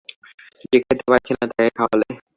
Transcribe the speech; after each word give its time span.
যে 0.61 0.77
খেতে 0.79 1.03
পাচ্ছে 1.07 1.31
না, 1.33 1.45
তাকে 1.49 1.71
খাওয়ালে। 1.77 2.09